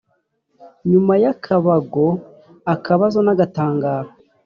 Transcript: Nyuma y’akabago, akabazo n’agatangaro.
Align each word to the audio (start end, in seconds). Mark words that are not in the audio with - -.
Nyuma 0.91 1.13
y’akabago, 1.23 2.07
akabazo 2.73 3.19
n’agatangaro. 3.23 4.09